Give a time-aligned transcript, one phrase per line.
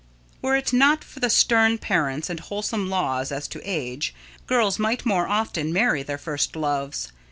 [0.41, 4.15] Were it not for the stern parents and wholesome laws as to age,
[4.47, 7.11] girls might more often marry their first loves.